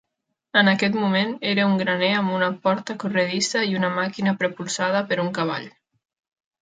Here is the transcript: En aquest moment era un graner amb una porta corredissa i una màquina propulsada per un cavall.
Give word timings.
En 0.61 0.69
aquest 0.69 0.95
moment 1.01 1.35
era 1.49 1.67
un 1.73 1.75
graner 1.81 2.09
amb 2.21 2.33
una 2.37 2.49
porta 2.65 2.95
corredissa 3.05 3.63
i 3.75 3.79
una 3.81 3.95
màquina 3.99 4.35
propulsada 4.41 5.05
per 5.13 5.19
un 5.29 5.31
cavall. 5.41 5.69